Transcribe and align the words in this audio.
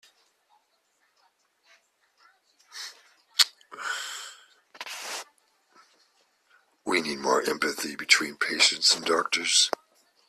We 6.83 7.01
need 7.03 7.17
more 7.19 7.43
empathy 7.43 7.95
between 7.95 8.37
patients 8.37 8.95
and 8.95 9.05
doctors. 9.05 9.69